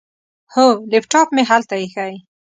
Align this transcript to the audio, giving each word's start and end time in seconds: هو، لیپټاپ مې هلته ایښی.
هو، 0.53 0.65
لیپټاپ 0.91 1.27
مې 1.35 1.43
هلته 1.51 1.75
ایښی. 1.81 2.13